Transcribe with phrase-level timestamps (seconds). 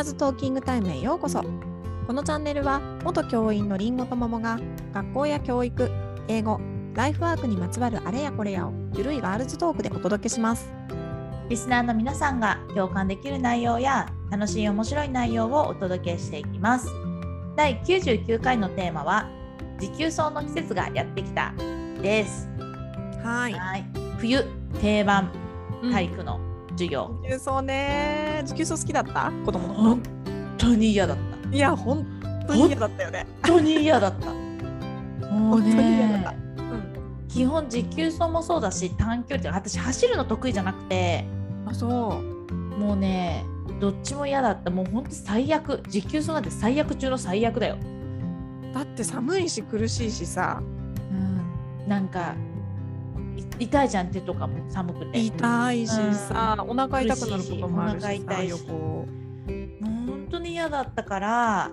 [0.00, 1.42] ーズトーキングタイムへようこそ。
[2.06, 4.60] このチャンネルは元教員のりんごと桃が
[4.92, 5.90] 学校や教育
[6.28, 6.60] 英語
[6.94, 10.72] ライフワークにまつわるあれやこれやをゆるいガールズトークでお届けします。
[11.48, 16.88] リスナーの皆さんが共感できる内容や楽しい面白い内容をお届けしていきます。
[17.56, 19.28] 第99回のテーマは
[19.78, 21.54] 持久走の季節がやってきた
[22.02, 22.48] です。
[23.22, 23.52] はい。
[23.52, 23.84] はい。
[24.18, 24.44] 冬
[24.80, 25.30] 定番
[25.82, 25.92] うん。
[25.92, 26.40] 体育の
[26.76, 28.42] 授業、持久走ね。
[28.46, 29.32] 持久走好きだった？
[29.44, 30.10] 子供の本頃
[30.58, 31.56] 当に嫌だった。
[31.56, 32.06] いや本
[32.46, 33.26] 当に嫌だったよね。
[33.42, 34.32] 本当に嫌だった。
[35.30, 36.24] もうね
[36.56, 37.28] うん。
[37.28, 41.26] 基本持久走もそうだし短距離って私走るの得意じゃなくて
[41.66, 42.20] あそ
[42.50, 42.54] う。
[42.78, 43.44] もうね
[43.80, 44.70] どっちも嫌だった。
[44.70, 45.82] もうほんと最悪。
[45.88, 47.76] 持久走なんて最悪中の最悪だよ。
[48.72, 50.62] だって寒いし苦しいしさ。
[51.10, 51.88] うん。
[51.88, 52.55] なんかい
[53.58, 55.18] 痛いじゃん手とかも寒くて。
[55.18, 58.50] 痛いしさ、お腹痛くなることもあるしし痛いし。
[58.50, 58.72] 横。
[58.72, 59.06] も
[59.82, 61.70] う本当に嫌だったから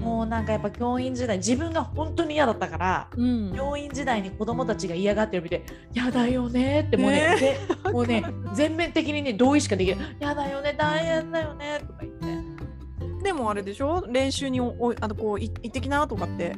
[0.00, 3.52] もうなんかやっぱ教員時代自分が本当に嫌だったからうん。
[3.54, 7.58] 教員時代に子供たちが嫌がってるみて「やだよね」ってもうねで
[7.92, 8.24] もうね
[8.54, 13.24] 全面的にね同意しかできない「やだよね大変だよね」とか言って。
[13.24, 14.02] でもあれでしょ？
[14.08, 16.56] 練習におおあのこうい行ってきなとかって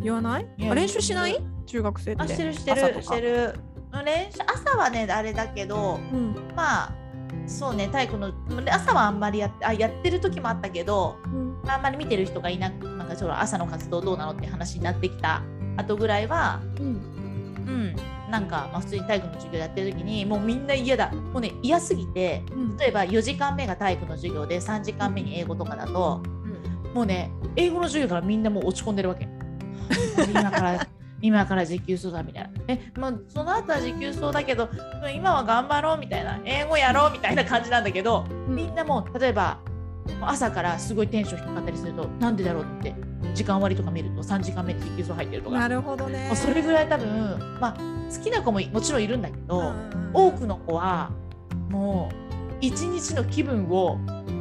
[0.00, 0.46] 言わない？
[0.56, 1.36] 練習しない？
[1.66, 2.22] 中学生って。
[2.22, 3.54] あしてるしてるしてる
[4.04, 6.34] 練習朝はねあれだけどうん。
[6.54, 6.92] まあ
[7.46, 8.32] そうね体育の
[8.70, 11.60] 朝はあんまりやってあやってる時もあったけどうん。
[11.66, 15.42] あんまり見てる人がいなくなんかちょっと朝の活動どうなのって話になってきた
[15.76, 16.86] 後ぐらいはうん。
[16.86, 16.88] う
[17.68, 17.96] ん
[18.30, 21.12] なんか、まあ、普通に体育の授業やってる時にもうみんな嫌だ。
[21.12, 22.76] もうね嫌すぎてうん。
[22.76, 26.22] 例えば4時間目が体育の授業で3時間目に英語とかだと
[26.92, 29.28] もうね英語の授業からみんなもう落ち込んでるわけ。
[30.28, 30.86] 今から
[31.22, 32.50] 今から持久走だみたいな。
[32.68, 34.68] えまあその後は持久走だけど
[35.14, 36.40] 今は頑張ろうみたいな。
[36.44, 39.58] 英語やろうみたいな感じなんだけどみんなもう例えば
[40.20, 42.94] 朝からすごいテンション低かったりするとなんでだろうって
[43.34, 45.58] 時間割とか見ると3時間目で持久走入ってるとか。
[45.58, 46.30] なるほどね。
[46.34, 47.76] それぐらい多分まあ
[48.16, 51.10] 好きな子ももちろんいるんだけど、うん多くの子は
[51.68, 53.98] もう一日の気分を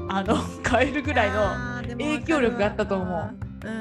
[0.08, 3.35] あの変えるぐらいの、影響力があったと思う。
[3.68, 3.75] うん。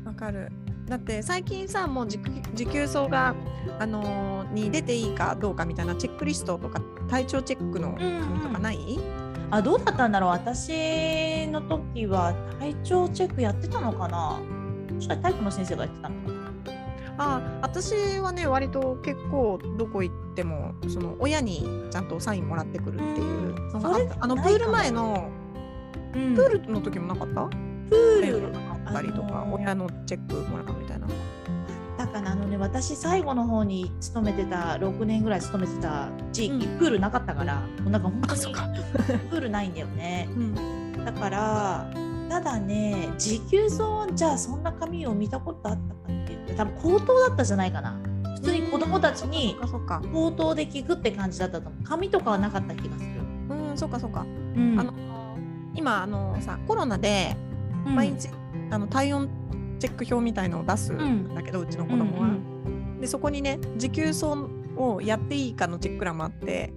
[0.00, 0.50] うん、わかる
[0.86, 2.18] だって最近さもう持
[2.54, 3.34] 持久走が
[3.78, 8.78] あのーに出ていいかどうかみたいなチェックリストとか体調チェックの紙とかない、
[9.50, 10.30] あどうだったんだろう？
[10.30, 14.38] 私の時は体調チェックやってたのかな？
[14.92, 16.44] もしか体育の先生がやってたのかな。
[17.16, 23.86] あ私はね割と結構どこ行ってもその親にちゃんとサインもらってくるっていううん。
[24.20, 25.30] あのプール前の
[26.14, 26.34] うん。
[26.36, 27.48] プールの時もなかった、
[27.88, 31.06] プールなかったりとか、あのー親のチェックもらうみたいな。
[31.96, 36.78] だからあのね私最後の方に勤めてた6年ぐらい勤めてた地域、うん。
[36.78, 38.54] プールなかったからもうなんか本当に
[39.30, 40.28] プールないんだよね。
[40.30, 41.04] うん。
[41.04, 41.90] だから
[42.28, 47.96] ただね持久走じゃあそんな紙を見たことあったかって言って多分口頭だったじゃないかな。
[48.34, 49.56] 普通に子供たちに
[50.12, 51.84] 口頭で聞くって感じだったと思う。
[51.84, 53.10] 紙とかはなかった気がする、
[53.50, 54.76] うんそっかそっか、うん。
[54.78, 54.92] あの
[55.74, 57.53] 今あのさコロナでうん
[57.84, 58.28] 毎日、
[58.70, 59.28] あの体温
[59.78, 62.30] チェック表みたいのを出すんだけど、うちの子供は、
[63.00, 64.26] でそこにね持久走
[64.76, 66.72] をやっていいかのチェック欄もあって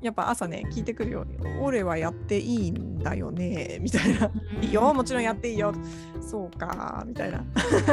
[0.00, 1.26] やっぱ朝ね聞いてくるよ
[1.60, 4.64] 「俺はやっていいんだよね」みたいな「うん。
[4.64, 5.72] いいよもちろんやっていいよ」
[6.20, 7.44] そうかみたいな。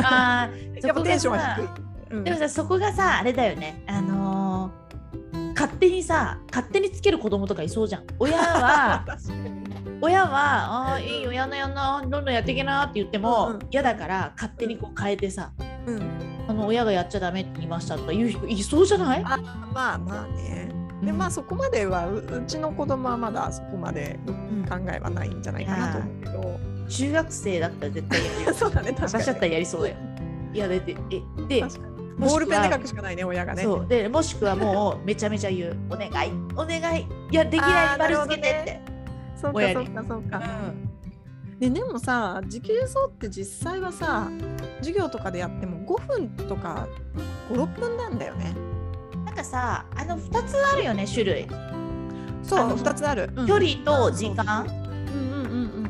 [0.03, 2.23] あー やっぱテンションがさ低い、うん。
[2.23, 3.83] でもさそこがさあれだよね。
[3.87, 4.85] あのー
[5.55, 8.03] 勝手にさ勝手につける子供とかいそうじゃん。
[8.19, 9.05] 親は
[10.01, 13.59] 親は「あーいいよやんなやんなどんどんやっていけな」って言っても、うんうん。
[13.71, 15.51] 嫌だから勝手にこう変えてさ
[15.87, 16.01] うん。
[16.47, 19.21] あの親がやっちゃダメって言いましたとか言う人いそうじゃない？
[19.25, 19.37] あ
[19.73, 20.69] まあまあね。
[21.03, 24.65] でまあそこまではううちの子供はまだそこまでうん。
[24.69, 26.59] 考えはないんじゃないかなと思うけど。
[26.87, 28.53] 中学生だったら絶対やるよ。
[28.53, 29.23] そうだね確かに。
[29.23, 29.95] 私だったらやりそうだよ
[30.53, 31.65] いやででえで
[32.17, 33.63] ボールペンで書くしかないね親がね。
[33.63, 33.87] そう。
[33.87, 37.01] でもしくはもうめちゃめちゃ言う「お願いお願い。
[37.31, 38.81] いやできないに丸つけて」って、
[39.35, 40.41] そうかそうかそうか、う
[41.51, 41.59] ん。
[41.59, 44.29] ででもさ持久走って実際はさ
[44.79, 46.87] 授業とかでやっても5分とか
[47.49, 48.55] 56分なんだよね。
[49.25, 51.47] なんかさあの2つあるよね種類。
[52.43, 53.47] そうあの2つある、うん。
[53.47, 54.63] 距離と時間。
[54.63, 55.85] うんうんうんうん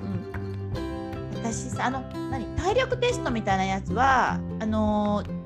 [1.35, 2.01] 私さあの
[2.31, 5.45] 何体力テストみたいなやつはあのー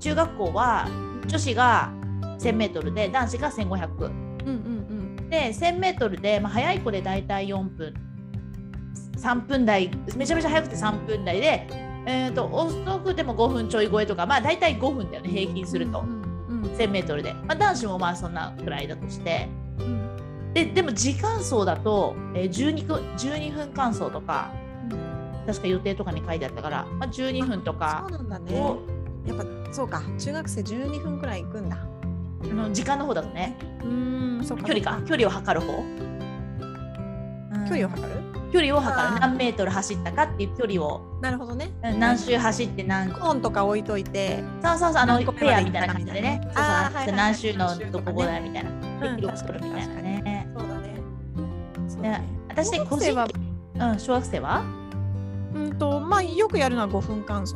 [0.00, 0.86] 中学校は
[1.26, 1.90] 女子が
[2.38, 4.23] 1000m で男子が1500うんうんうん
[5.34, 7.94] で 1000m で、まあ、早い子で大体4分
[9.16, 11.66] 3分台めちゃめちゃ早くて3分台で、
[12.06, 16.24] えー、と遅くても5分ちょい超えとかまあ大体5分だよね平均すると、うんうん
[16.76, 19.48] 1000m で、まあ、男子もまあそんなくらいだとして。
[19.78, 20.52] うん。
[20.54, 24.50] ででも時間走だと、えー、12, 分12分間走とか、
[25.46, 28.60] 確か予定とかに書いてあったから、まあ、12分とかそうなんだね。
[28.60, 28.80] を
[29.26, 30.02] やっぱそうか。
[30.18, 31.76] 中学生12分くらい行くんだ。
[31.76, 31.93] あ
[32.52, 33.56] の時間の方だとね。
[33.82, 35.00] うーんそ距離か。
[35.06, 37.66] 距離を測る方、うん。
[37.68, 38.20] 距離を測る？
[38.52, 39.20] 距離を測る。
[39.20, 41.00] 何メートル走ったかっていう距離を。
[41.20, 41.70] なるほどね。
[41.82, 44.44] うん何周走って何コーンとか置いといて。
[44.62, 46.40] そうそうそうあのペアみたいな感じでね。
[46.44, 46.54] そう
[47.04, 47.14] そう。
[47.14, 48.70] 何周のどこだみたいな。
[48.70, 50.48] うんで記録するみたいなね。
[50.56, 50.74] そうだ
[52.00, 52.22] ね。
[52.48, 53.26] 私ね個人は
[53.74, 54.62] うん小学生は？
[55.54, 57.54] うんとまあよくやるのは5分間走、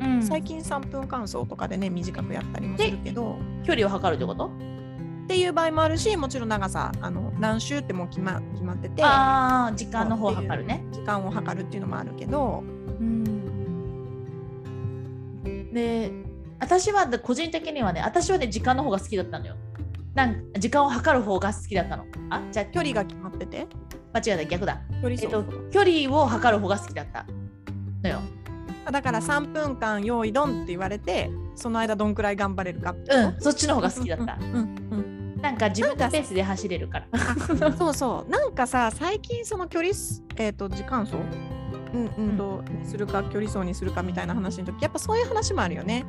[0.00, 0.22] うん。
[0.22, 3.36] 最近3分間走とかでね短くやったりもするけど。
[3.64, 4.46] 距離を測るってこと？
[4.46, 4.50] っ
[5.26, 9.02] ていう場合もあるしもちろん長さあの何周ってもう決ま決まってて。
[9.04, 10.84] ああ時間の方を測るね。
[10.92, 12.62] 時間を測るっていうのもあるけど。
[13.00, 13.24] うん。
[15.72, 16.12] で
[16.58, 19.56] 私は個人的にはね私はね時間の方が好きだったのよ。
[20.14, 22.04] なんか時間を測る方が好きだったの。
[22.30, 23.66] あじゃあ距離が決まってて。
[24.12, 24.80] 間違えた逆だ。
[25.00, 25.26] 距離走。
[25.26, 27.24] えっと距離を測る方が好きだった
[28.02, 28.20] のよ。
[28.90, 34.38] だから3分間用意ドンって言われてその間どんくらい頑張れるかってうんそっちの方が好きだった。
[34.40, 37.06] うんうんなんか自分のペースで走れるから。
[37.12, 38.30] うんそうそう。
[38.30, 41.16] なんかさ最近その距離すえっ、と時間走
[41.92, 46.04] うんうんと、にするか距離走にするかみたいな話の時やっぱそういう話もあるよね。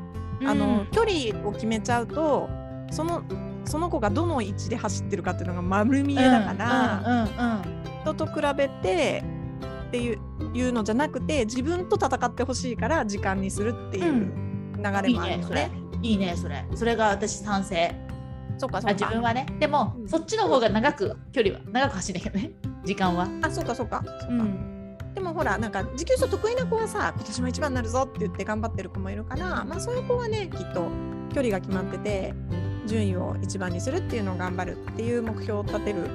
[0.45, 2.49] あの距離を決めちゃうと
[2.89, 3.23] その
[3.63, 7.81] その子がどの位置で走ってるかっていうのが丸見えだから、うんうんうん。
[8.01, 9.23] 人と比べて
[9.91, 10.19] っていう
[10.53, 14.13] いうのじゃなくて自分と戦ってほしいから時間にするっていう
[14.77, 15.37] 流れもあるよね。
[15.37, 15.69] ねそれ。
[16.01, 16.65] いいねそれ。
[16.73, 17.93] それが私賛成。
[17.93, 18.93] あそうかそうか。
[18.93, 19.45] 自分はね。
[19.59, 20.07] でも、うん。
[20.07, 22.51] そっちの方が長く距離は長く走んないけどね。
[22.85, 23.27] 時間は。
[23.41, 24.01] あそうかそうか。
[24.05, 24.27] そうか。
[24.29, 24.97] うん。
[25.13, 30.87] でもほらなんか持久走得意な子はさ今年も一番になるぞって言って頑張ってる子もいるからまあそういう子はねきっと
[31.33, 32.33] 距離が決まってて
[32.85, 36.09] 順位を一番にするっていうのを頑張るっていう目標を立てる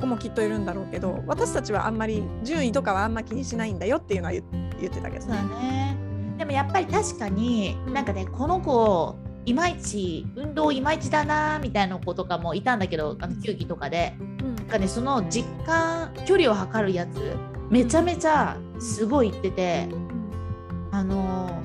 [0.00, 4.42] 子もきっといるんだろうけど私たちはあんまり順位とかはあんま気にしないんだよっていうのは言
[4.80, 5.22] 言ってたけど。
[5.22, 5.48] そうだね。
[5.48, 5.96] ね
[6.38, 14.14] でもやっぱり確かにうんなんかねこの子いまいち運動いまいちだなみたいな子とかもいたんだけどあの球技とかで。
[14.20, 14.54] うん。
[14.56, 17.36] なんかねその実感距離を測るやつ
[17.70, 19.88] めちゃめちゃすごい言ってて
[20.90, 21.63] あのー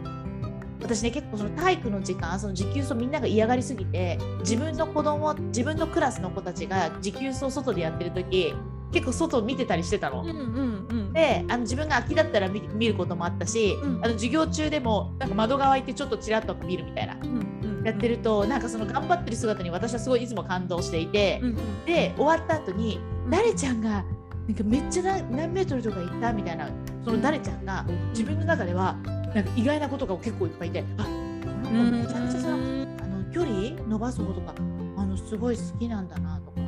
[0.90, 8.56] 私ね結構その体育の時間その持久走みんなが嫌がりすぎて自分の子供自分のクラスの子たちが持久走外でやってる時
[8.92, 10.24] 結構外を見てたりしてたの。
[10.24, 11.14] うんうんうん。
[11.14, 14.04] であの自分が空きだったら見見ることもあったし、うん。
[14.04, 17.16] あの授業中でもなんか窓側行ってちょっとちらっと見るみたいな。
[17.16, 17.50] うんうん
[17.86, 23.30] やってるとなんかその頑張ってる姿に私はすごいいつも感動していて、うんうんで終わった後にうん。
[23.30, 26.68] 誰ちゃんがなんかめっちゃ何何メートルとか行ったみたいな
[27.06, 28.98] その誰ちゃんが自分の中では
[29.34, 34.54] なんか意外なことが結構いっぱいいてあこの子めちゃめちゃさあの距離伸ばす方とか
[34.98, 36.62] あのすごい好きなんだなとか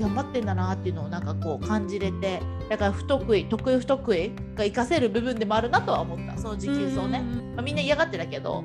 [0.00, 6.38] 頑張ってんだなっていうのをなんかこう感じれてだから不得意得意不得意が活かせる部分でもあるなとは思った。
[6.38, 7.20] その持久走ね、
[7.56, 8.62] まあ、みんな嫌がってたけど。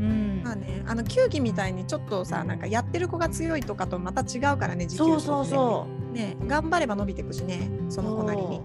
[0.00, 0.42] うん。
[0.44, 6.14] まあね、あの球技みたいにちょっとさなんかやってる子が強いとかとまた違うからね持久そうそうそう。
[6.14, 8.60] ね頑張れば伸びていくしねその子なりに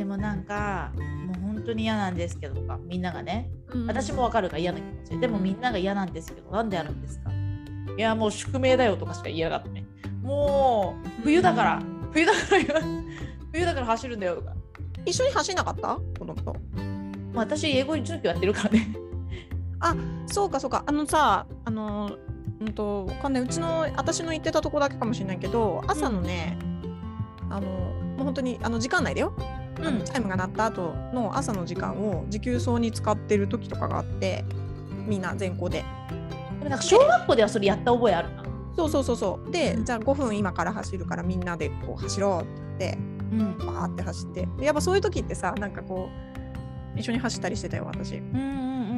[0.00, 3.50] でもなんかもう本当に嫌なんですけどとかみんながね。
[3.68, 3.86] うん。
[3.86, 5.20] 私もわかるが嫌な気持ち。
[5.20, 7.30] でもみんなが嫌なんですけどなんでやるんですか？
[7.98, 9.84] いやもう宿命だよとかしか言いやがってね。
[10.22, 11.82] もう冬だから
[12.12, 12.80] 冬だから
[13.52, 14.54] 冬だから走るんだよとか。
[15.04, 15.96] 一緒に走んなかった？
[15.96, 16.56] 子供と
[17.34, 18.96] まあ私英語準拠やってるからね。
[20.28, 20.82] そうかそうか。
[20.86, 22.16] あのさあの
[22.58, 26.56] うんとわかんないうちの私の行ってたとこだけかもしれないけど朝のね、
[27.50, 29.36] あのもう本当にあの時間内だよ、
[29.78, 34.44] あチャイムが鳴った後の朝の時間を持久走に使ってる時とかがあって
[35.06, 35.84] みんな全校で。
[36.62, 38.44] なんか小学校ではそれやった覚えあるな。
[38.76, 39.50] そうそうそうそう。
[39.50, 39.84] で、うん。
[39.84, 42.96] じゃあ5分今から走るからみんなでこう走ろうって
[43.30, 43.66] 言ってうん。
[43.66, 44.48] バーって走って。
[44.58, 46.08] でやっぱそういう時ってさなんかこ
[46.96, 48.16] う一緒に走ったりしてたよ私。
[48.16, 48.42] うんうんう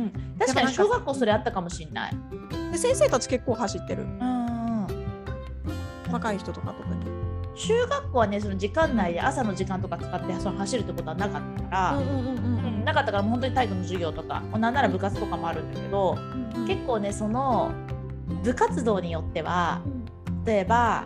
[0.06, 0.12] ん。
[0.38, 2.16] 確かに小学校それあったかもしんない。
[2.72, 4.02] で先生たち結構走ってる。
[4.02, 6.12] うんうん。
[6.12, 7.04] 若い人とか特に
[7.54, 12.00] 中学校はねその時間内で朝の時間とか使ってその走るってことはなかったから、
[12.84, 17.72] なかったから本当に体育の授業とかなんなら部活とかもあるんだけど、うん結構ねその
[18.44, 19.82] 部活動によっては
[20.44, 21.04] 例えば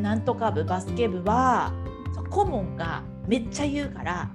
[0.00, 1.72] なんとか部バスケ部は
[2.30, 4.30] 顧問がめっちゃ言うから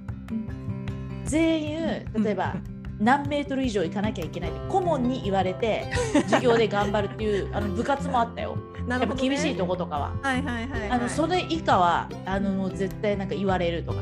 [1.24, 2.56] 全員例えば
[2.98, 5.90] 何メートル以上行かなきゃいけないって顧問に言われて
[6.24, 8.56] 授業で頑張るっていうあの部活もあったよ。
[8.86, 9.28] なるほどね。
[9.28, 10.12] 厳しいとことかは。
[10.22, 14.00] はいはいはい、はい、あのそれ以下はあのもう絶対なんか言われるとか。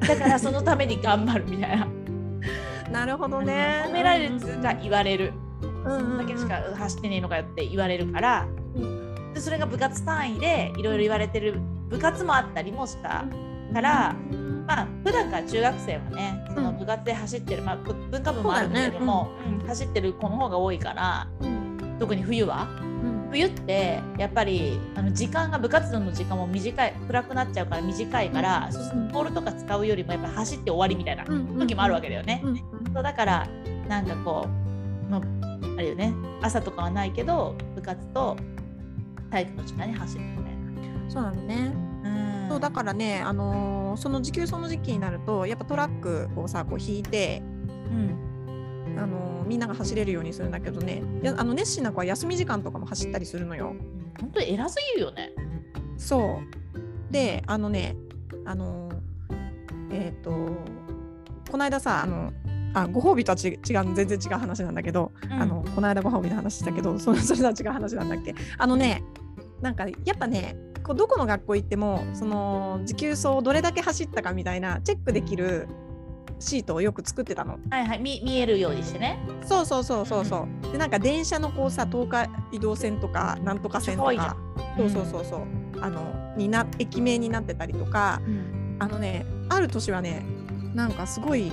[0.00, 1.86] だからそのために頑張るみたいな。
[2.90, 3.84] なるほどね。
[3.86, 5.32] 褒められるっつうか言われる。
[5.84, 8.46] うんだけしか走ってねえのかよって言われるから。
[9.34, 13.24] でそれが部活単位でいろいろ言われてる部活もあったりもした
[13.72, 14.14] から、
[14.66, 19.66] まあ普段から中学生はねその部活で走ってる、まあ、ぶ文化部もあるけれども、うん。
[19.66, 21.26] 走ってる子の方が多いから
[21.98, 22.91] 特に冬はうん
[23.32, 32.44] 冬ってやっぱりあの時間が部活動の時間も短い暗くなっちゃうから短いから、そうするとボールとか使うよりもやっぱり走って終わりみたいな時もあるわけだよね。
[32.92, 33.48] だから
[33.88, 34.46] なんかこ
[35.08, 35.20] う、まあ、
[35.78, 36.12] あれよね
[36.42, 38.36] 朝とかはないけど部活と
[39.30, 40.44] 体育の時間に走るみたい
[41.08, 41.72] そうなのね。
[42.02, 42.10] な。
[42.10, 47.42] うんそうだからね、あのーその時給その時期になるとやっぱトラックをさこう引いて、
[47.90, 53.74] うんあのーみんなが走れるようにするんだけどねやあの熱心な子は休み時間とかも走ったりするのよ。
[54.20, 55.32] 本当に偉すぎるよね。
[55.96, 56.40] そ
[57.10, 57.96] うであのね
[58.44, 58.92] あのー
[59.92, 60.30] えっ、と
[61.50, 62.32] この間さあの
[62.74, 63.58] あご褒美とはち違う
[63.94, 69.04] 全然違う話なんだけど、あのこの間ご褒美の話したけどそれそれとは違う話なんだっけあのね
[69.60, 75.68] なんかやっぱねこうどこの学校行ってもその持久走をどれだけ走ったかみたいなチェックできる
[76.38, 77.58] シートをよく作ってたの。
[77.70, 77.98] はいはい。
[78.00, 79.18] 見見えるようにしてね。
[79.44, 80.72] そうそうそうそうそう。
[80.72, 84.36] でなんか電車のこうさ東海移動線とかなんとか線とか。
[84.76, 85.42] そうそうそうそう。
[85.80, 88.20] あのにな駅名になってたりとか。
[88.26, 88.76] うん。
[88.78, 90.24] あのねある年はね
[90.74, 91.52] なんかすごい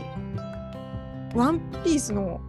[1.35, 2.41] ワンピースの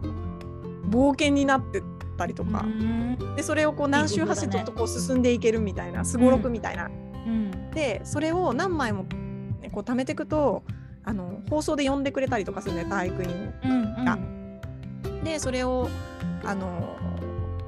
[0.89, 1.83] 冒険になって
[2.17, 3.35] たりとか、うん。
[3.35, 6.85] でそれをこう何周走ってとこう進んでいけるみたいなすごろくみたいな。
[6.85, 6.89] う
[7.29, 7.71] ん。
[7.71, 10.63] でそれを何枚も、ね、こう貯めていくと
[11.03, 13.53] あの放送で呼んでくれたりとかするんだよ体育員。
[13.63, 14.09] うんうん。
[14.09, 14.17] あ
[15.23, 15.89] でそれを
[16.43, 16.97] あの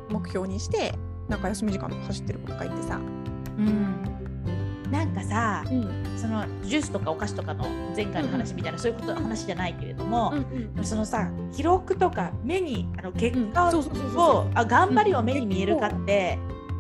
[0.10, 0.94] 目標にして
[1.28, 2.98] なんか休み時間とか走ってる子とかいてさ。
[2.98, 4.92] うん。
[4.92, 6.04] なんかさうん。
[6.18, 10.34] そのジュースとかお菓子とかの前回の話みたいな、そういうこと話じゃないけれども、
[10.74, 16.40] でもそのさ記録とか目にあの結果をあ頑張りを目に見えるかって、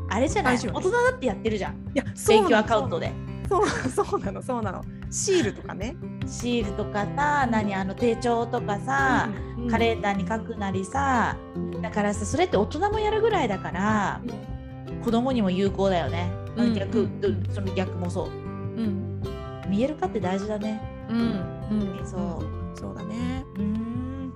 [0.10, 0.58] あれじゃない？
[0.58, 1.76] 大人だってやってるじゃん。
[2.28, 3.12] 勉強アカウントで。
[3.50, 11.38] そうそうなのそうなのシールとかね、シールとかさ何あの手帳とかさ、うんカレンダーに書くなりさ
[11.82, 14.22] だからさそれって大人もやるぐらいだから
[15.06, 16.76] 子供にも有効だよね、うん
[17.54, 18.28] その逆もそう。
[18.28, 19.22] うん。
[19.70, 20.82] 見えるかって大事だね。
[21.10, 21.18] うん
[22.00, 22.06] うん。
[22.06, 22.78] そう。
[22.78, 23.46] そうだね。
[23.58, 24.34] うん。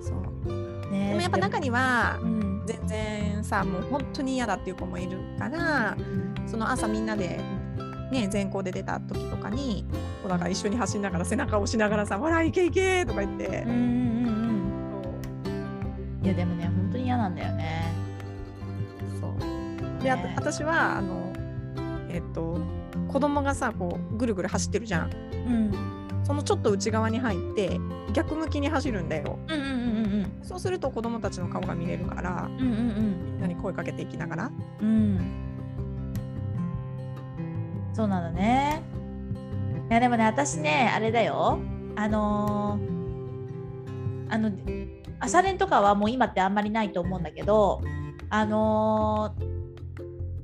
[0.00, 0.90] そう。
[0.90, 1.08] ね。
[1.08, 2.62] でもやっぱ中にはうん。
[2.66, 5.96] 全然さもう本当に嫌だっていう子もいるから
[6.46, 7.40] その朝みんなで
[8.12, 9.84] ね全校で出た時とかに
[10.22, 13.64] こうだから一緒に走りながら背中を押しながらさ「ほらいけいけ!」とか言って。
[13.66, 13.84] うんうんうん
[16.20, 16.24] うん。
[16.24, 17.92] いやでもね本当に嫌なんだよね。
[19.20, 20.02] そう。
[20.02, 21.32] でね私はあの
[22.08, 22.60] えっと
[23.08, 25.10] 子供がさこうぐるぐる走ってるじゃん。
[25.10, 25.72] うん。
[26.22, 27.80] そのちょっと内側に入って
[28.12, 29.38] 逆向きに走るんだよ。
[29.48, 29.70] うんうんうんう
[30.18, 34.50] んそうすると子供たちの顔が見れるからうんうんみんなに声かけていきながら。
[34.80, 35.51] うんうん
[37.94, 38.82] そうなんだね。
[39.90, 41.58] いやでもね私ねあれだよ。
[41.96, 42.92] あのー
[44.30, 44.50] あの
[45.20, 47.82] 朝練とかはもう今ってあんまりないと思うんだけど
[48.30, 49.52] あのー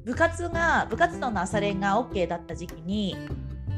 [0.05, 3.17] 部活が部活動の朝練が OK だった時期に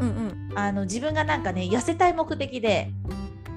[0.00, 0.58] うんうん。
[0.58, 2.92] あの自分がなんかね痩せたい目的で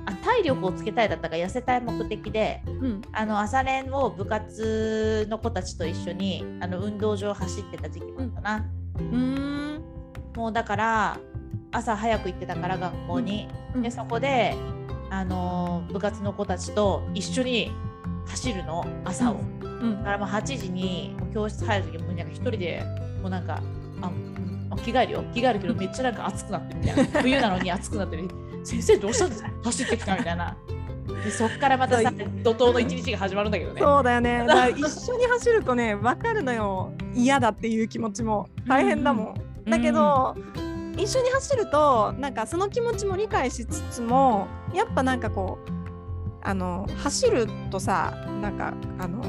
[0.05, 3.01] あ体力をつけたいだったか痩せたい目的でうん。
[3.13, 8.65] あの朝練を部活の子たちと一緒にあの運動場を走ってた時期もあったな、
[8.95, 9.72] うーん
[10.35, 11.17] もうだから
[11.71, 13.81] 朝早く行ってたから学校に、うん。
[13.81, 14.55] でそこで
[15.09, 17.71] あの部活の子たちと一緒に
[18.27, 19.97] 走るの朝を、うん。
[19.99, 22.83] だからもう8時に教室入る時もうなんか一人で
[23.21, 23.61] もうなんか
[24.01, 24.11] あ
[24.71, 25.23] あ着替えるよ。
[25.33, 27.03] 着替えるけどめっちゃなんか暑くなってるみたいな。
[27.21, 28.29] 冬なのに暑くなってる。
[28.63, 29.49] 先生どうしたんですか？
[29.63, 30.57] 走ってきたみたいな。
[31.23, 32.11] でそっからまたさ
[32.43, 33.81] 怒涛の一日が始まるんだけどね。
[33.81, 34.39] そうだよね。
[34.47, 36.91] だから一緒に走るとね、わかるのよ。
[37.13, 38.47] 嫌だっていう気持ちも。
[38.67, 39.33] 大変だもん。
[39.65, 40.35] だけど、
[40.97, 45.71] 一緒に走ると、なんかその気持ちも理解しつつも、やっぱなんかこう、
[46.41, 49.23] あの走るとさ、なんかあの。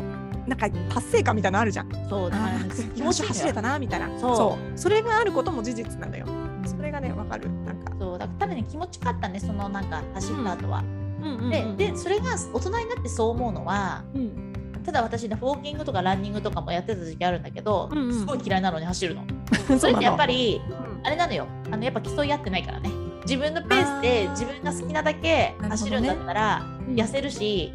[0.44, 1.90] なんか達成感みたいなのあるじゃん。
[2.06, 4.10] そうだね気持ち走れたなみたいな。
[4.20, 6.26] そうそれがあることも事実なんだよ。
[6.66, 7.48] それがね、わかる。
[7.64, 7.84] なんか。
[7.98, 19.24] そうだからただね気持ちよかったねそのなんか走った後は、うんうんででそれが大人になってそう思うのはうん、ただ私ねウォーキングとかランニングとかもやってた時期あるんだけど、うんうんすごい嫌いなのに走るの
[19.68, 20.60] そそれってやっぱり、
[21.02, 21.46] あれなのよ。
[21.70, 22.90] あのやっぱ競い合ってないからね。
[23.26, 27.72] 自分のペースで自分が好きなだけ走るんだったら、痩せるし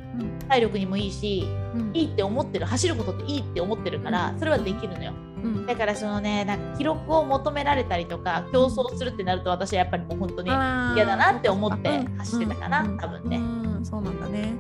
[0.47, 1.91] 体力にもいいしうん。
[1.95, 5.11] いいって思ってる走ることっていいって思ってるからそれはできるのよ。
[5.43, 5.65] うん。
[5.65, 12.17] だからそのねなんか記録を求められたりとか競争するってなると私はやっぱりもう本当に嫌だなって思ってうん。
[12.19, 12.97] 走ってたかなうん。
[12.97, 13.38] 多分ね。
[13.38, 13.39] う
[13.79, 13.79] ん。
[13.83, 14.53] そうなんだね。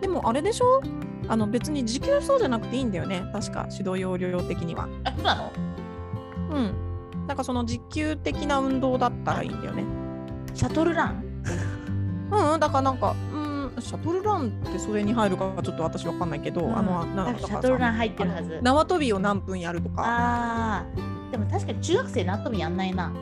[0.00, 0.80] でもあれでしょ？
[1.28, 3.22] あの別に持久走じゃなくていいんだよね。
[3.32, 4.88] 確か指導要領的には。
[5.04, 5.50] あそうなの？
[6.50, 7.26] うん。
[7.26, 9.84] なんかその持久的な運動だったらいいんだよね。
[10.54, 11.24] シャトルラン？
[12.30, 12.60] うんうん。
[12.60, 18.60] だからなんかうんシャトルランってそれに入るかちょっと私わかんないけど、あのな多分シャトルラン入ってるはず。
[18.62, 20.02] 縄跳びを何分やるとか。
[20.04, 21.30] あー。
[21.30, 23.12] でも確かに中学生縄跳びやんないな。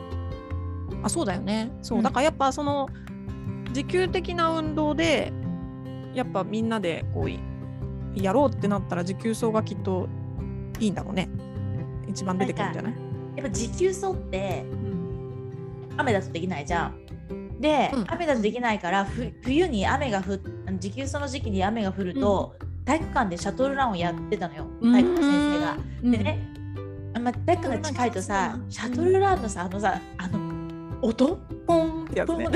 [1.03, 1.71] あそうだよね。
[1.81, 2.03] そう、うん。
[2.03, 2.89] だからやっぱその
[3.71, 5.31] 持久的な運動で
[6.15, 7.39] やっぱみんなでこうい
[8.15, 10.09] やろうってなったら持久走がきっと
[10.79, 11.29] いいんだろうね。
[12.07, 12.93] 一番出てくるんじゃない？
[13.39, 14.65] やっぱ持久走って
[15.97, 17.59] 雨だとできないじゃん。
[17.59, 18.05] で、うん。
[18.07, 20.39] 雨だとできないからふ冬に雨が降
[20.79, 22.55] 持久走の時期に雨が降ると、
[22.85, 24.67] 体育館でシャトルランをやってたのよ。
[24.81, 24.93] うん。
[24.93, 25.77] 体育の先生が。
[26.03, 26.11] うん。
[26.11, 26.49] でね、
[27.13, 30.39] あまあ、体育館が近いとさうんシャトルランのさあのさあの
[31.01, 31.37] 音？
[31.65, 32.47] ポンってやつね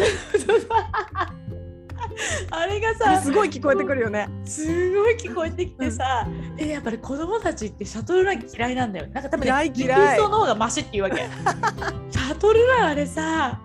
[2.52, 4.28] あれがさすごい聞こえてくるよね。
[4.46, 4.66] す
[4.96, 9.08] ごい聞こえてきてさ、でやっぱり子供たちってシャトルラン嫌いなんだよ。
[9.08, 10.18] なんか多分ね、嫌い嫌い。
[10.18, 11.18] 走の方がマシっていうわけ。
[12.12, 13.60] シャトルランあれさ、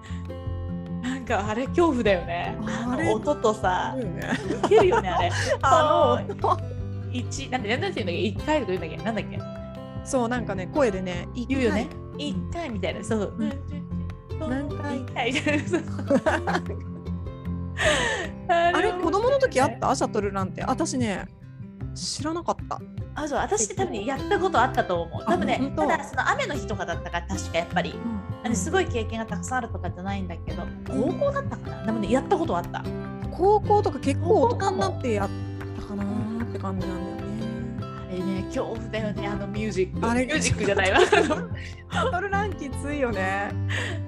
[1.02, 2.56] なんかあれ恐怖だよね。
[2.66, 4.80] あの音とさす、ごいね。
[4.82, 5.30] るよねあれ。
[5.62, 6.58] あの音
[7.12, 9.38] 一なんでなんて言うんだっけ、一回とか言うんだっけ、なんだっけ、
[10.04, 11.88] そうなんかね声でね言うよね。
[12.18, 12.68] 一回。
[12.68, 13.34] みたいな、そう。
[13.38, 13.44] う。
[13.44, 13.52] ん。
[14.40, 14.98] 何回？
[14.98, 15.40] みたいな。
[18.48, 19.94] ああれ子供の時あった？
[19.94, 20.62] シャトルランって。
[20.64, 21.26] 私ね
[21.94, 22.80] 知らなかった。
[23.14, 25.24] あそう私多分ねやったことあったと思う。
[25.26, 27.94] 多分ねただその雨の日とかだったから確かやっぱり。
[28.44, 31.86] あのすごい経験がたくさんあるとかじゃないんだけど高校だったかな？
[31.86, 32.84] でもねやったことはあった。
[33.32, 35.28] 高校とか結構大人になってやっ
[35.80, 37.28] たかなーって感じなんだよね。
[38.08, 40.06] あれね恐怖だよねあのミュージック。
[40.08, 40.24] あれ。
[40.26, 40.98] ミュージックじゃないわ。
[40.98, 43.50] あ のシャトルランきついよね。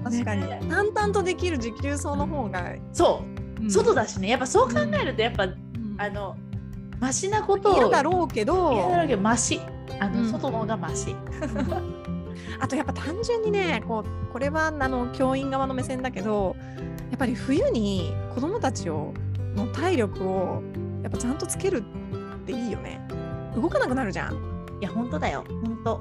[0.05, 0.43] 確かに。
[0.49, 3.27] ね淡々とできる持久走の方が、そう。
[3.27, 3.30] うん
[3.69, 4.29] 外だしね。
[4.29, 5.97] やっぱそう考えるとやっぱうん。
[5.99, 6.37] あの
[6.99, 8.73] マシなことをいるだろうけど。
[8.73, 9.61] いるだろうけどマシ。
[9.99, 10.31] あの、うん。
[10.31, 11.15] 外の方がマシ。
[12.61, 16.57] あとやっぱ単純にねこうこれはあの教員側の目線だけど
[17.11, 19.15] やっぱり冬に子どもたちを
[19.55, 20.63] の体力を
[21.03, 23.01] やっぱちゃんとつけるっていいよね。
[23.55, 24.35] 動かなくなるじゃん。
[24.81, 25.45] いや本当だよ。
[25.49, 26.01] 本当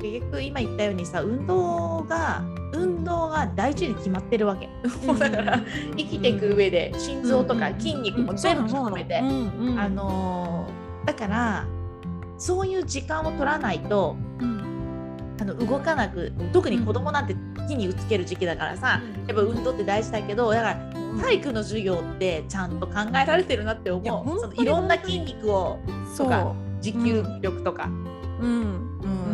[0.00, 2.42] 結局今言ったようにさ運動が
[2.72, 4.68] 運動が大事に決まってるわけ、
[5.06, 5.60] もう だから
[5.96, 9.78] 生きていく上で心臓とか筋肉も全部含めて、うんうん。
[9.78, 11.66] あのーだから
[12.38, 14.64] そういう時間を取らないとうん。
[15.40, 17.36] あの動かなく特に子供なんて
[17.68, 20.76] 木につける時期だからさ、やっぱ運動って大事だけどだから
[21.20, 24.36] 体育の授業ってちゃんと考えられてるなって思う。
[24.36, 25.78] いそのいろんな筋肉を
[26.14, 26.28] そう。
[26.28, 27.88] か持久力とか、
[28.40, 28.50] うん。
[28.50, 29.33] う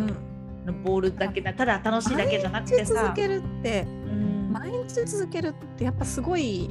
[0.71, 4.49] ボールだけだただ楽しいだけじゃなくて毎日さ続、けるってうん。
[4.51, 6.69] 毎日続けるってやっぱすごい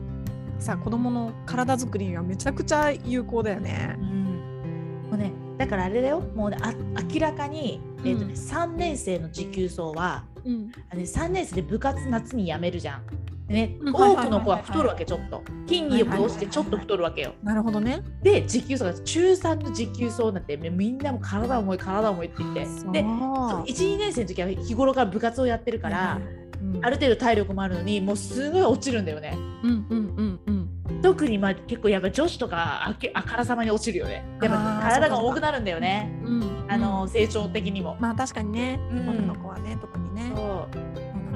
[0.59, 3.97] さ子供の体作りにはめちゃくちゃ有効だよね。
[3.99, 4.03] う。
[4.03, 5.09] ん。
[5.11, 6.21] もうね、だからあれだよ。
[6.21, 6.73] もうねあ
[7.13, 10.73] 明らかに、えーとねうん3年生の持久走はうん。
[10.91, 13.03] あのね、3年生で部活夏に辞めるじゃん。
[13.51, 17.35] でね、うん多くの子は太るわけちょっと筋肉を落ちてちょっと太るわけよ。
[17.43, 18.01] なるほどね。
[18.23, 22.67] で持久走が中3の持久走なんてみみんなも体重い体重いって言ってで
[23.03, 26.41] 12年生の時は日頃から部活をやってるから、うん
[26.83, 29.35] ある程度体力もあるのにもうすごい落ちるんだよね。
[29.63, 30.53] うんうんうんう
[30.93, 31.01] ん。
[31.01, 34.23] 特にまあ結構やっぱ女子とかあけあからさまに落ちるよね。
[34.43, 36.13] やっぱ体が重くなるんだよね。
[36.23, 37.97] うんあの成長的にも。
[37.99, 40.31] まあ確かにね、うん女の子はね特にね。
[40.37, 40.80] そうま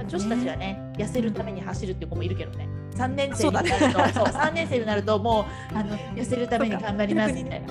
[0.05, 2.69] あ、女子たちはね痩せるために走るっていう子もいるけどね。
[2.95, 7.69] 3年生になるとそう,、3年生になるともうあの痩せるために頑張りますみたいな。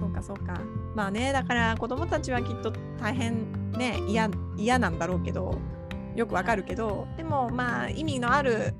[0.00, 0.60] そうかそうか。
[0.94, 5.58] まあねだから子供たちはきっと大変ね嫌嫌なんだろうけど
[6.16, 8.74] よくわかるけどでもまあ意味のある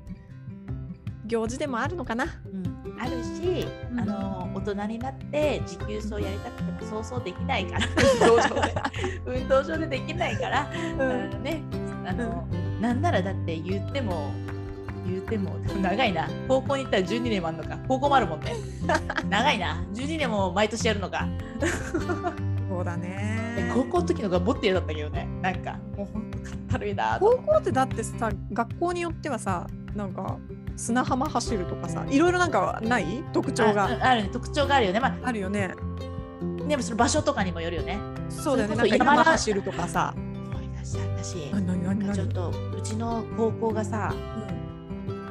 [1.25, 2.25] 行事でもあるのかな。
[2.25, 2.69] うん。
[2.99, 3.99] あるし、うん。
[3.99, 7.85] あの大人になって持久走やりたくてもそうそうできないから。
[8.19, 8.73] 運動場で
[9.25, 10.75] 運動場でできないから、あ
[11.33, 11.61] のね
[12.09, 12.47] あの、
[12.81, 14.31] なんならだって言っても
[15.05, 16.27] 言っても長いな。
[16.47, 17.77] 高校に行ったら12年もあるのか。
[17.87, 18.53] 高校もあるもんね。
[19.29, 19.83] 長いな。
[19.93, 21.27] 12年も毎年やるのか。
[22.69, 23.71] そうだね。
[23.73, 25.27] 高校の時のがもっと嫌だったけどね。
[25.41, 30.37] なんかもうほんとかったるいなと高校ってだってさ学校によってはさなんか
[30.75, 33.23] 砂浜走るとかさいろいろなんかない？
[33.33, 34.29] 特徴あがあるね。
[34.31, 34.99] 特徴があるよね。
[34.99, 35.73] まあるよね。
[36.63, 37.97] あでもその場所とかにもよるよね。
[38.29, 38.97] そうだよね。
[38.97, 40.13] 山走るとかさ。
[40.83, 44.13] 思い出した私あ何何何なんかちょっとうちの高校がさ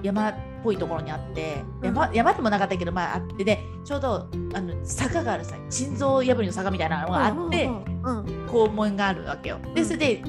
[0.02, 9.58] 山っぽいところにあって山,、山でもなかったけどまああってでちょうどあの坂があるさ心臓破りの坂みたいなのがあって、うんうん校門があるわけよ。
[9.74, 10.22] でうんそれで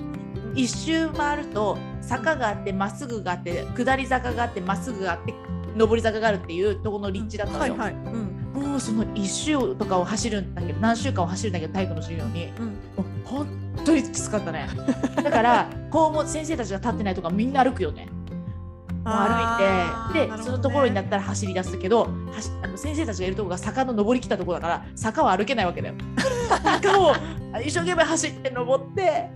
[0.54, 5.34] 一周回ると坂があってまっすぐがあって下り坂があってまっすぐがあって
[5.78, 7.78] 上り坂があるっていうところの立地だったのよ。
[7.78, 8.04] はいはい。
[8.06, 8.40] うん。
[8.54, 13.48] もうその1週とかを走るんだけど何週間を走るんだけど体育の授業に、うんもう本
[13.86, 14.68] 当にきつかったね
[15.24, 18.08] だから校門先生たちが立ってないとかみんな歩くよね。
[19.04, 22.10] 歩いてで、そのところになったら走り出すけど
[22.64, 25.96] あの先生たちがいるところが坂の上りきたところだから坂は歩けないわけだよ。
[26.64, 27.16] 坂を
[27.64, 29.30] 一生懸命走って登って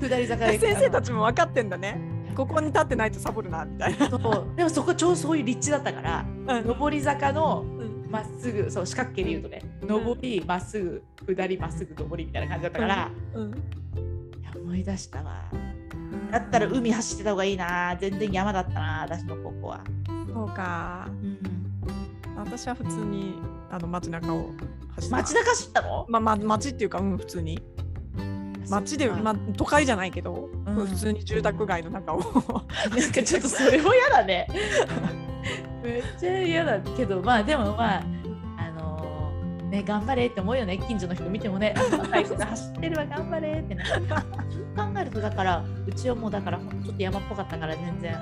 [0.00, 2.00] 下り坂で先生たちも分かってんだね。
[2.34, 4.56] ここに立ってないとサボるなみたいな、そう。
[4.56, 6.24] でもそこちょうどそういう立地だったから
[6.64, 7.88] 上り坂のうん。
[8.10, 13.54] まっすぐそう四角形で言うとね上りまっすぐ下りまっすぐ上りみたいな感じだったから、うん
[14.68, 15.44] 思い出したわ。
[16.30, 17.96] だったら海走ってた方がいいな。
[17.98, 21.08] 全然山だったな私の高校は、そうか。
[21.08, 21.38] うん、
[22.36, 23.34] 私は普通に
[23.70, 24.50] あの街中を
[24.96, 26.06] 走って街中走ったの？
[26.10, 27.58] まあまあ街っていうかうん普通に。
[28.68, 30.86] 街で、まあ、都会じゃないけど、うん。
[30.86, 32.20] 普通に住宅街の中を。
[32.20, 32.32] なん
[33.10, 34.46] かちょっとそれも嫌だね。
[35.82, 38.17] めっちゃ嫌だけどまあでもまああのー
[39.68, 40.78] ね頑張れって思うよね。
[40.78, 41.74] 近所の人見てもね。
[41.76, 44.02] 走ってるわ頑張れってねそう
[44.76, 48.16] 考えるとだからうちはもうだからちょっと山っぽかったから全然。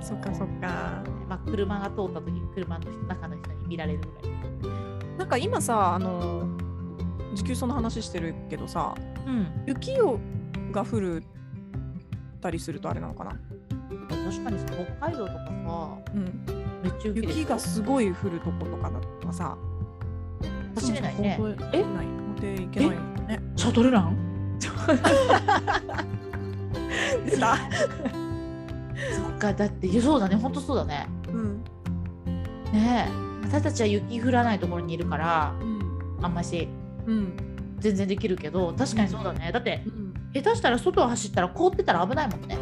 [0.00, 1.02] そっかそっか。
[1.28, 5.18] まあ、車が通った時に車の人中の人に見られるぐらい。
[5.18, 6.46] なんか今さあの
[7.34, 8.94] 時給その話してるけどさ
[9.26, 10.18] うん、雪を
[10.72, 11.22] が降る
[12.40, 13.32] たりするとあれなのかな、
[14.08, 14.66] 確かにさ
[14.98, 15.50] 北海道とかさ
[16.14, 16.24] うん、
[16.82, 19.58] めっちゃ雪がすごい降るとことかだとさ
[20.80, 21.36] 走れないね。
[21.38, 22.06] 本当えない。
[22.06, 22.94] 持っていけないよ
[23.28, 23.40] ね。
[23.56, 24.16] シャトルラン？
[27.26, 27.62] 出た、そ
[29.28, 30.36] っかだってそうだね。
[30.36, 31.06] ほんとそうだね。
[31.28, 31.62] うん。
[32.72, 33.46] ねえ。
[33.46, 35.78] 私たちは雪降らないところにいるからうん
[36.22, 36.68] あんまし。
[37.06, 37.32] うん
[37.78, 39.50] 全然できるけど確かにそうだね。
[39.52, 40.12] だってうん。
[40.34, 42.58] 下手したら外を走ったら凍ってたら危ないもんね。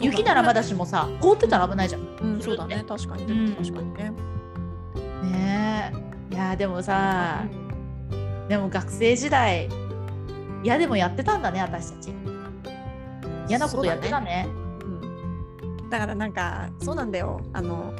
[0.00, 2.02] 雪ならまだしもさ凍ってたら危ないじゃん。
[2.02, 2.84] うん、そうだね。
[2.88, 3.52] 確かに、うん。
[3.54, 4.12] 確かにね。
[5.22, 7.44] ねえいやでもさ
[8.48, 9.68] でも学生時代
[10.62, 12.12] 嫌でもやってたんだね私たち。
[13.48, 14.46] 嫌なことやってたね。
[14.82, 14.84] う
[15.86, 15.90] ん。
[15.90, 17.40] だからなんかそうなんだよ。
[17.52, 17.92] あの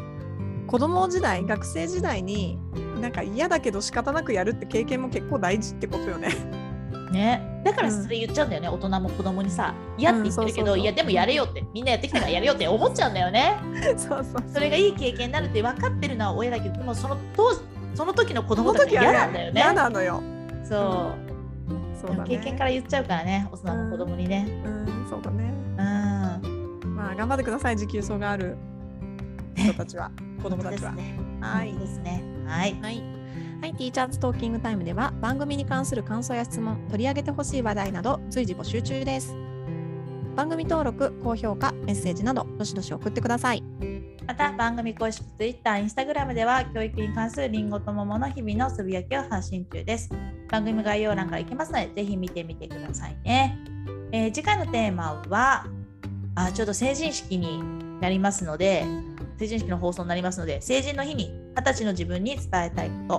[0.66, 2.58] 子供時代学生時代に
[3.00, 6.28] なんか嫌だけど仕方なくやるって経験も結構大事ってことよね。
[7.10, 7.62] ね。
[7.64, 8.02] だからうん。
[8.04, 9.74] それ言っちゃうんだよね、大人も子供にさ。
[9.98, 11.64] 嫌って言ってるけど、いやでもやれよって。
[11.74, 13.56] みんなやってきたからやれよって思っちゃうんだよね。
[13.96, 14.44] そうそう。
[14.52, 17.60] それがいい経験になるって分かってるのは親だけどでもその当時
[17.94, 20.22] その時の子そ供たち嫌なんだよね嫌なのよ。
[20.64, 22.38] そうそうだね。
[22.38, 25.52] 経験から言っちゃうからね大人も子供にねうんそうだね。
[25.78, 28.56] うんまあ頑張ってください持久走がある
[29.54, 30.10] 人たちは
[30.42, 30.92] 子供たちは。
[30.92, 33.02] ねはいですねはいはい。
[33.60, 39.36] はい、ティーチャーズトーキングタイムでは番組に関する感想や質問、取り上げてほしい話題など随時募集中です。
[40.34, 43.62] 番組登録、高評価、メッセージなどどしどし送ってください。
[44.26, 50.10] また番組公式 Twitter、Instagram では教育に関するりんごと桃の日々のつぶやきを発信中です。
[50.48, 53.58] 番組概要欄から行きますので、ぜひ見てみてくださいね。
[54.12, 55.66] えー次回のテーマは
[56.34, 57.62] あ、ちょうど成人式に
[58.00, 58.84] なりますので、
[59.38, 63.18] 成人式の放送になりますので、成人の日に20歳の自分に伝えたいこ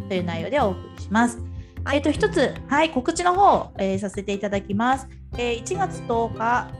[0.00, 1.38] とという内容でお送りします。
[1.92, 5.08] えっ、と、一つ、はい、告知の方、えーさせていただきます。
[5.38, 6.70] えー1月10日、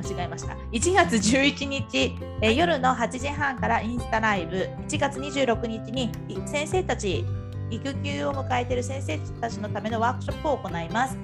[0.00, 0.54] 間違えました。
[0.72, 7.24] 1月11日、えー夜の8時半からインスタライブ、1月26日にい先生たち、
[7.70, 11.16] 育休を迎えている先生たちのためのワークショップを行います。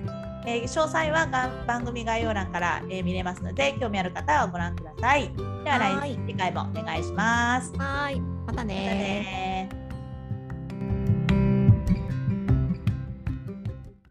[0.47, 1.27] えー詳細は
[1.67, 5.31] 番組概要欄から、えー見れますので、興味ある方はご覧ください。
[5.65, 7.73] ではは来い次回もお願いします。
[7.77, 9.86] まはい、またたね